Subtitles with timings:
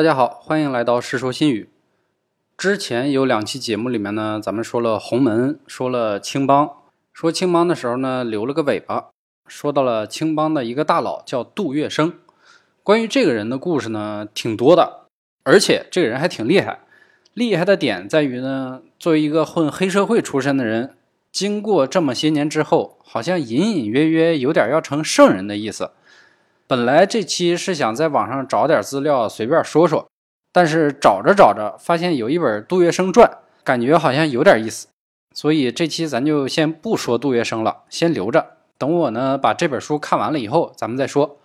[0.00, 1.64] 大家好，欢迎来到《世说新语》。
[2.56, 6.70] 之前有两期节目里面呢，咱们说了洪门，说了青帮。
[7.12, 9.10] 说青帮的时候呢，留了个尾巴，
[9.46, 12.14] 说到了青帮的一个大佬叫杜月笙。
[12.82, 15.00] 关于这个人的故事呢，挺多的，
[15.42, 16.80] 而且这个人还挺厉害。
[17.34, 20.96] 厉害的点在于呢，作为一个混黑社会出身的人，
[21.30, 25.90] 经过这么些年之后，好像隐隐约约有点要成圣人的意思。
[26.70, 30.08] 本来这期是想在网上找点资料随便说说，
[30.52, 33.28] 但是找着找着发现有一本《杜月笙传》，
[33.64, 34.86] 感觉好像有点意思，
[35.34, 41.40] 所以这期咱就先不说杜月笙了，先留着，等我呢把这本书看完了以后咱们再说。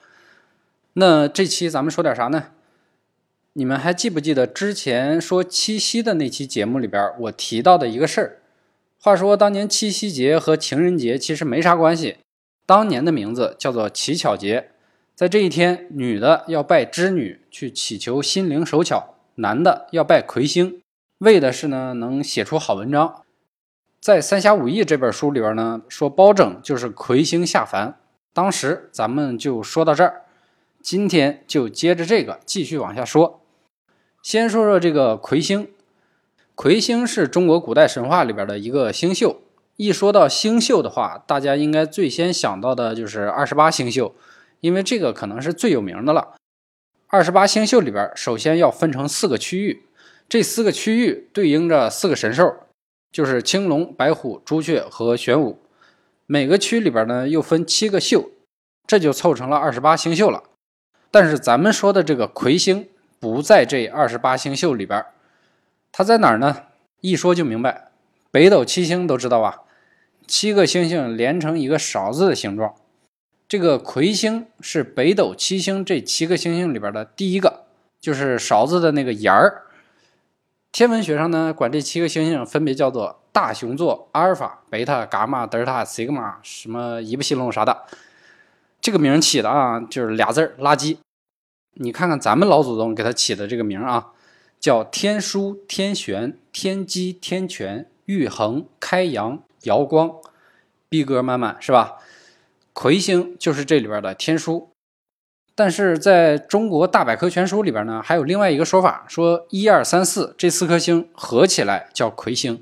[0.93, 2.49] 那这期咱们说点啥呢？
[3.53, 8.37] 你们还记不记得之前说七夕的那期节目里边我提到的一个事儿？
[9.01, 12.17] 话说当年七夕节和情人节其实没啥关系，
[12.67, 14.69] 当年的名字叫做乞巧节。
[15.15, 20.81] 在这一天，女的要拜织女去祈求心灵手巧，男的要拜魁星，
[21.19, 23.23] 为的是呢能写出好文章。
[24.01, 27.97] 在《三侠五义》这本书里边呢，说包拯就是魁星下凡。
[28.33, 30.23] 当时咱们就说到这儿，
[30.81, 33.39] 今天就接着这个继续往下说。
[34.21, 35.69] 先说说这个魁星，
[36.55, 39.43] 魁星是中国古代神话里边的一个星宿。
[39.77, 44.13] 一说到星宿的话，大家应该最先想到的就是二十八星宿。
[44.65, 46.33] 因为这个可能是最有名的了。
[47.05, 49.83] 二十八星宿里边，首先要分成四个区域，
[50.27, 52.51] 这四个区域对应着四个神兽，
[53.11, 55.59] 就是青龙、白虎、朱雀和玄武。
[56.25, 58.31] 每个区里边呢，又分七个宿，
[58.87, 60.41] 这就凑成了二十八星宿了。
[61.11, 65.05] 但是咱们说的这个魁星不在这二十八星宿里边，
[65.91, 66.63] 它在哪儿呢？
[67.01, 67.91] 一说就明白，
[68.31, 69.61] 北斗七星都知道吧？
[70.25, 72.73] 七个星星连成一个勺子的形状。
[73.47, 77.65] 这个魁星是北斗七星这七个星星里边的第一个，
[77.99, 79.63] 就是勺子的那个沿儿。
[80.71, 87.83] 天文学上呢，管这七个星星分别叫做大熊座、阿尔法、贝塔、伽马、德尔塔、西格玛，什么一不西龙啥的。
[88.81, 90.97] 这个名起的啊，就是俩字儿垃圾。
[91.75, 94.11] 你看看咱们老祖宗给他起的这个名啊，
[94.59, 100.11] 叫天枢、天璇、天机、天权、玉衡、开阳、瑶光，
[100.89, 101.99] 逼格满满，是吧？
[102.75, 104.67] 魁星就是这里边的天枢，
[105.55, 112.61] 但是在中国大百科全书里边呢，还有另外一个说法，说一二三四这四颗星合起来叫魁星。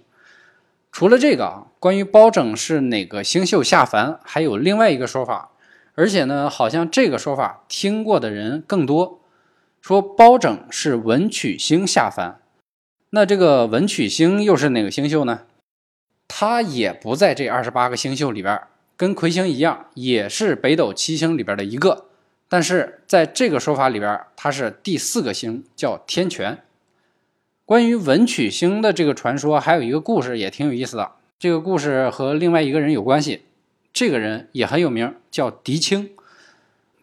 [0.91, 5.50] 除了这个啊，关于包拯是哪个星宿下凡，还有另外一个说法，
[5.96, 9.19] 而且呢，好像这个说法听过的人更多，
[9.81, 12.40] 说包拯是文曲星下凡。
[13.09, 15.41] 那这个文曲星又是哪个星宿呢？
[16.28, 18.62] 它也不在这二十八个星宿里边。
[18.96, 22.06] 跟魁星一样，也是北斗七星里边的一个，
[22.48, 26.64] 但是在这个说法里边，它是第四个星，叫天权。
[27.66, 31.14] 关于文曲星的这个传说，还有一个故事也挺有意思的。
[31.40, 33.44] 这个故事和另外一个人有关系，
[33.92, 36.12] 这个人也很有名，叫狄青。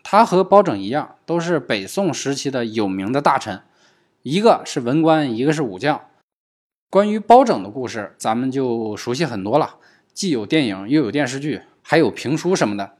[0.02, 3.60] 他和包拯一样，都是北宋时期的有名的大臣，
[4.22, 6.00] 一个是文官，一个是武将。
[6.88, 9.76] 关于包拯的故事，咱们就熟悉很多了，
[10.12, 11.62] 既有电影，又有电视剧。
[11.90, 12.92] 还有评书什么的，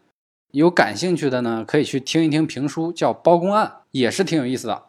[0.50, 4.82] 有感兴趣的呢，可以去听一听评书，叫《包公案》，也是挺有意思的。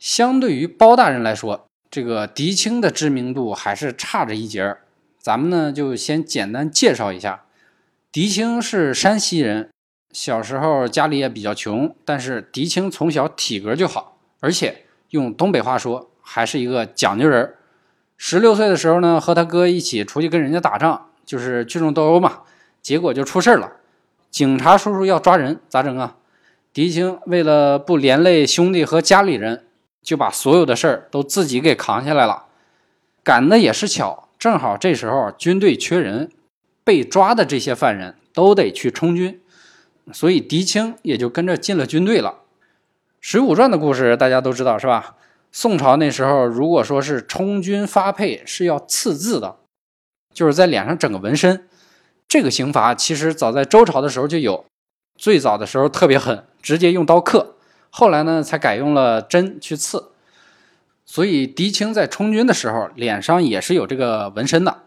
[0.00, 4.80] 相对于包大人来说，这个狄青的知名度还是差着一截儿。
[5.20, 7.44] 咱们呢就先简单介绍一下，
[8.10, 9.70] 狄青是山西人，
[10.10, 17.54] 小时候家里也比较穷，但是狄青从小体格就好，而且用东北话说，还是一个讲究人。
[18.18, 22.40] 十六岁的时候呢，和他哥一起出去跟人家打仗，就是聚众斗殴嘛。
[22.82, 23.74] 结果就出事了，
[24.30, 26.16] 警察叔叔要抓人，咋整啊？
[26.72, 29.66] 狄青为了不连累兄弟和家里人，
[30.02, 32.46] 就把所有的事儿都自己给扛下来了。
[33.22, 36.30] 赶的也是巧，正好这时候军队缺人，
[36.82, 39.40] 被抓的这些犯人都得去充军，
[40.12, 42.30] 所以狄青也就跟着进了军队了。
[43.20, 45.14] 《水浒传》的故事大家都知道是吧？
[45.52, 49.56] 宋朝那时候，如果说是充军发配，是要刺字的，
[50.32, 51.68] 就是在脸上整个纹身。
[52.32, 54.64] 这个刑罚其实早在周朝的时候就有，
[55.18, 57.56] 最早的时候特别狠，直接用刀刻，
[57.90, 60.12] 后来呢才改用了针去刺。
[61.04, 64.84] 所以狄青在充军的时候脸上也是有这个纹身的。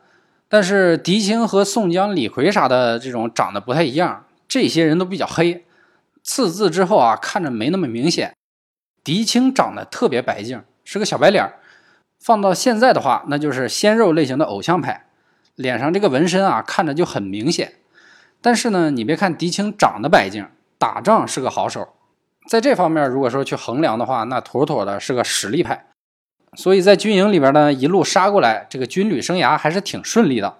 [0.50, 5.66] 但是狄青和宋江、李逵啥的这种长得不太一样，这些人都比较黑，
[6.24, 8.34] 刺字之后啊看着没那么明显。
[9.04, 11.48] 狄青长得特别白净，是个小白脸
[12.20, 15.05] 放到现在的话，那就是鲜肉类型的偶像派。
[15.56, 17.74] 脸上这个纹身啊，看着就很明显。
[18.42, 20.48] 但是呢，你别看狄青长得白净，
[20.78, 21.90] 打仗是个好手。
[22.48, 25.88] 在这方面，如果说去衡量的话，那妥妥的是个实力派。
[26.56, 30.58] 所以在军营里边呢，一路杀过来，这个军旅生涯还是挺顺利的。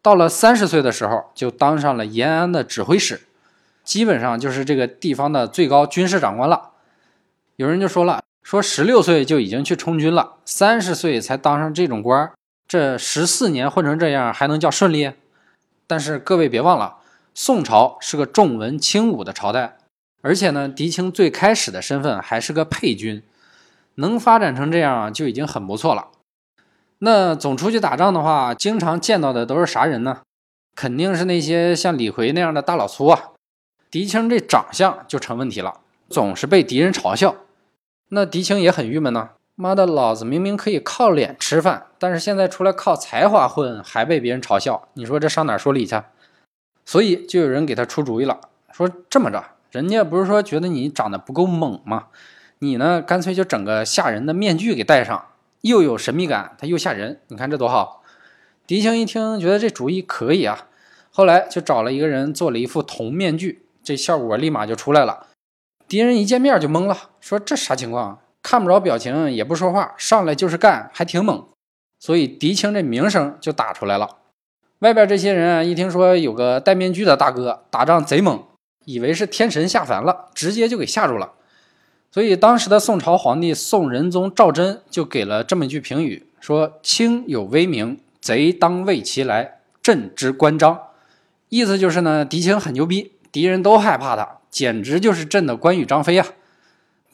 [0.00, 3.20] 到了三十岁的时候，就当上了延安的指挥使，
[3.84, 6.70] 基本上就是这个地方的最高军事长官了。
[7.56, 12.32] 有人就说了，说十六岁就已经去充军了，三十岁才当上这种官，
[12.68, 15.12] 这十四年混成这样，还能叫顺利？
[15.86, 16.96] 但是各位别忘了，
[17.34, 19.76] 宋朝是个重文轻武的朝代，
[20.20, 23.22] 而且呢，狄青最开始的身份还是个配军。
[23.98, 26.08] 能发展成这样就已经很不错了。
[26.98, 30.22] 那总出去打仗的话，经常见到的都是啥人呢？
[30.74, 33.30] 肯定是那些像李逵那样的大老粗啊。
[33.90, 35.80] 狄青这长相就成问题了，
[36.10, 37.36] 总是被敌人嘲笑。
[38.08, 39.30] 那狄青也很郁闷呢。
[39.58, 44.86] 妈的，老子明明可以靠脸吃饭，但是现在出来靠才华混，还被别人嘲笑。
[44.92, 46.02] 你说这上哪说理去？
[46.84, 48.38] 所以就有人给他出主意了，
[48.70, 52.08] 说这么着，人家不是说觉得你长得不够猛吗？
[52.58, 53.00] 你呢？
[53.00, 55.26] 干脆就整个吓人的面具给戴上，
[55.62, 57.22] 又有神秘感，他又吓人。
[57.28, 58.02] 你看这多好！
[58.66, 60.66] 狄青一听，觉得这主意可以啊。
[61.10, 65.28] 后来就找了一个人做了一副铜面具，这效果立马就出来了。
[65.88, 68.18] 敌人一见面就懵了，说这啥情况？
[68.46, 71.44] 看不着表情，也不说话，上来就是干，还挺猛。
[71.98, 74.18] 所以狄青这名声就打出来了。
[74.78, 78.40] 外边这些人啊，一听说有个戴面具的大哥打仗贼猛，
[78.84, 81.32] 以为是天神下凡了，直接就给吓住了。
[82.12, 90.80] 所以，当时的宋朝皇帝宋仁宗赵祯就给了这么一句评语，说：“卿有威名，贼当畏其来，朕之关张。”
[91.50, 96.28] 意思就是呢，狄青很牛逼，敌人都害怕他，简直就是朕的关羽张飞啊。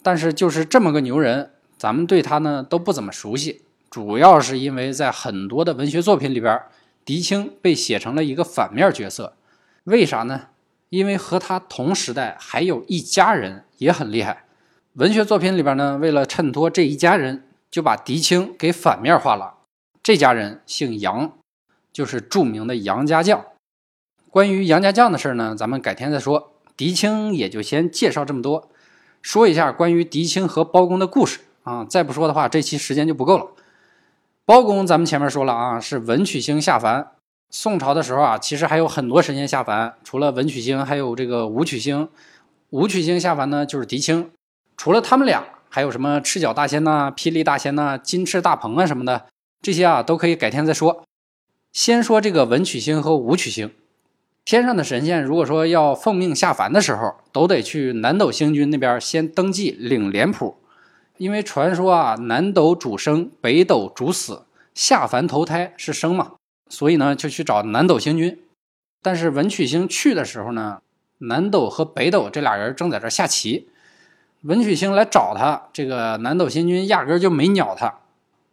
[0.02, 6.60] 但是，就是这么个牛人，咱们对他呢都不怎么熟悉，主要是因为在很多的文学作品里边，
[7.04, 9.34] 狄青被写成了一个反面角色。
[9.84, 10.48] 为啥呢？
[10.90, 14.44] 因为和他同时代还有一家人也很厉害。
[14.94, 19.54] 文学作品里边呢，为了衬托这一家人，就把狄青给反面化了。
[20.02, 21.32] 这家人姓杨，
[21.92, 23.42] 就是著名的杨家将。
[24.28, 26.52] 关于杨家将的事呢，咱们改天再说。
[26.76, 28.70] 狄青也就先介绍这么多，
[29.22, 31.86] 说一下关于狄青和包公的故事啊。
[31.88, 33.46] 再不说的话，这期时间就不够了。
[34.44, 37.12] 包公咱们前面说了啊，是文曲星下凡。
[37.48, 42.08] 宋朝的时候啊，其实还有很多神仙下凡，除了文曲星，还有这个武曲星。
[42.70, 44.30] 武曲星下凡呢，就是狄青。
[44.76, 49.26] 除了他们俩，还有什么赤脚大仙呐、霹雳大仙呐、金翅大鹏啊什么的，
[49.60, 51.04] 这些啊都可以改天再说。
[51.72, 53.70] 先说这个文曲星和武曲星，
[54.44, 60.56] 天上的神仙如果说要奉命下凡的时候，都得去南斗星君那边先登记领脸谱，
[61.16, 64.42] 因为传说啊，南斗主生，北斗主死，
[64.74, 66.32] 下凡投胎是生嘛，
[66.68, 68.40] 所以呢就去找南斗星君。
[69.00, 70.80] 但是文曲星去的时候呢，
[71.18, 73.68] 南斗和北斗这俩人正在这下棋。
[74.42, 77.94] 文曲星来找他，这个南斗星君压根就没鸟他。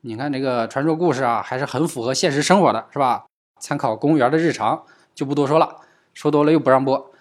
[0.01, 3.25] 你看这个传说故事啊，还是很符合现实生活的，是吧？
[3.59, 4.83] 参考公务员的日常，
[5.13, 5.77] 就不多说了，
[6.13, 7.11] 说多了又不让播。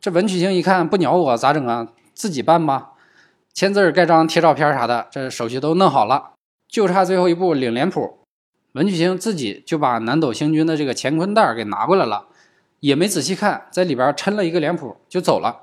[0.00, 1.88] 这文曲星一看不鸟我，咋整啊？
[2.14, 2.92] 自己办吧，
[3.52, 6.30] 签字盖章贴照片啥的，这手续都弄好了，
[6.68, 8.18] 就差最后一步领脸谱。
[8.72, 12.26] 文曲星自己就把南斗星君的这个乾坤袋给拿过来了，
[12.80, 15.62] 也没仔细看，在里边抻了一个脸谱就走了。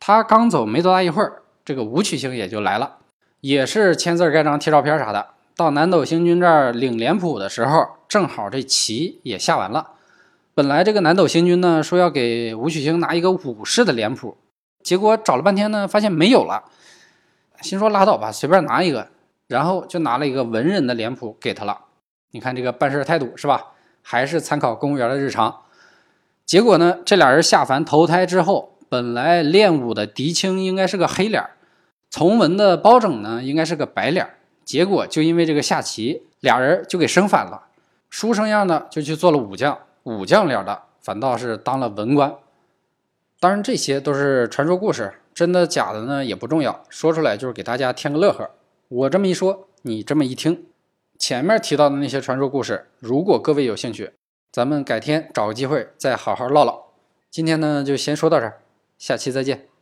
[0.00, 2.98] 他刚走没多大一会儿，这个武曲星也就来了，
[3.40, 5.28] 也是签字盖章贴照片啥的。
[5.56, 9.90] 到南斗星君这儿领脸谱的时候，正好这棋也下完了。
[10.54, 14.36] 本来这个南斗星君呢说要给武曲星拿一个武士的脸谱，
[14.82, 16.64] 结果找了半天呢发现没有了，
[17.60, 19.08] 心说拉倒吧，随便拿一个，
[19.48, 21.80] 然后就拿了一个文人的脸谱给他了。
[22.30, 23.72] 你看这个办事态度是吧？
[24.02, 25.62] 还是参考公务员的日常。
[26.46, 28.70] 结果呢，这俩人下凡投胎之后。
[28.86, 31.42] 本来练武的狄青应该是个黑脸
[32.10, 34.34] 从文的包拯呢应该是个白脸
[34.64, 37.62] 结果就因为这个下棋，俩人就给生反了。
[38.08, 42.34] 书生样的就去做了武将，武将脸的反倒是当了文官。
[43.40, 48.48] 当然这些都是传说故事，真的假的呢也不重要，说出来就是给大家添个乐呵。
[48.88, 50.64] 我这么一说，你这么一听，
[51.18, 54.12] 前面提到的那些传说故事，如果各位有兴趣，
[54.52, 56.84] 咱们改天找个机会再好好唠唠。
[57.30, 58.60] 今天呢就先说到这儿。
[58.96, 59.73] 下期再见。